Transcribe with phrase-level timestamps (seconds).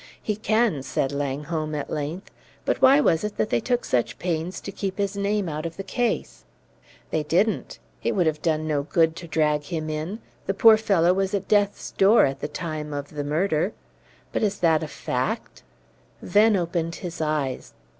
[0.19, 2.31] "He can," said Langholm at length.
[2.65, 5.77] "But why was it that they took such pains to keep his name out of
[5.77, 6.43] the case?"
[7.11, 7.77] "They didn't.
[8.01, 10.19] It would have done no good to drag him in.
[10.47, 13.73] The poor devil was at death's door at the time of the murder."
[14.33, 15.61] "But is that a fact?"
[16.19, 17.75] Venn opened his eyes.